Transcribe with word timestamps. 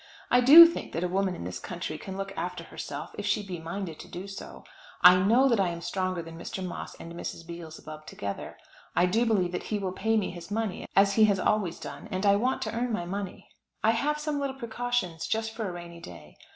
I 0.31 0.41
do 0.41 0.65
think 0.65 0.93
that 0.93 1.03
a 1.03 1.07
woman 1.07 1.35
in 1.35 1.43
this 1.43 1.59
country 1.59 1.99
can 1.99 2.17
look 2.17 2.35
after 2.35 2.63
herself 2.63 3.11
if 3.19 3.25
she 3.27 3.45
be 3.45 3.59
minded 3.59 4.01
so 4.01 4.07
to 4.07 4.07
do. 4.31 4.63
I 5.03 5.17
know 5.17 5.47
that 5.47 5.59
I 5.59 5.67
am 5.69 5.79
stronger 5.81 6.23
than 6.23 6.39
Mr. 6.39 6.65
Moss 6.65 6.95
and 6.95 7.13
Mrs. 7.13 7.45
Beelzebub 7.45 8.07
together. 8.07 8.57
I 8.95 9.05
do 9.05 9.27
believe 9.27 9.51
that 9.51 9.65
he 9.69 9.77
will 9.77 9.91
pay 9.91 10.17
me 10.17 10.31
his 10.31 10.49
money, 10.49 10.87
as 10.95 11.13
he 11.13 11.25
has 11.25 11.37
always 11.37 11.79
done, 11.79 12.07
and 12.09 12.25
I 12.25 12.35
want 12.35 12.63
to 12.63 12.73
earn 12.75 12.91
my 12.91 13.05
money. 13.05 13.47
I 13.83 13.91
have 13.91 14.17
some 14.19 14.39
little 14.39 14.55
precautions 14.55 15.27
just 15.27 15.53
for 15.55 15.69
a 15.69 15.71
rainy 15.71 15.99
day. 15.99 16.35